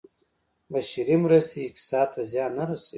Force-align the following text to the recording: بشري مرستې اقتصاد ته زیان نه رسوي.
بشري 0.71 1.15
مرستې 1.23 1.59
اقتصاد 1.65 2.07
ته 2.13 2.21
زیان 2.31 2.51
نه 2.59 2.63
رسوي. 2.69 2.89